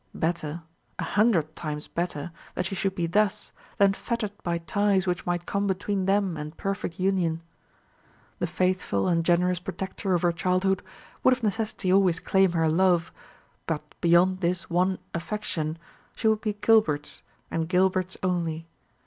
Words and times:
Better, 0.15 0.63
a 0.97 1.03
hundred 1.03 1.55
times 1.55 1.87
better, 1.87 2.31
that 2.55 2.65
she 2.65 2.73
should 2.73 2.95
be 2.95 3.05
thus, 3.05 3.51
than 3.77 3.93
fettered 3.93 4.31
by 4.41 4.57
ties 4.57 5.05
which 5.05 5.27
might 5.27 5.45
come 5.45 5.67
between 5.67 6.07
them 6.07 6.35
and 6.37 6.57
perfect 6.57 6.99
union. 6.99 7.43
The 8.39 8.47
faithful 8.47 9.07
and 9.07 9.23
generous 9.23 9.59
protector 9.59 10.15
of 10.15 10.23
her 10.23 10.31
childhood 10.31 10.81
would 11.23 11.33
of 11.35 11.43
necessity 11.43 11.93
always 11.93 12.19
claim 12.19 12.53
her 12.53 12.67
love; 12.67 13.11
but 13.67 13.83
beyond 14.01 14.39
this 14.39 14.71
one 14.71 14.97
affection, 15.13 15.77
she 16.15 16.27
would 16.27 16.41
be 16.41 16.53
Gilbert's, 16.53 17.21
and 17.51 17.69
Gilbert's 17.69 18.17
only. 18.23 18.65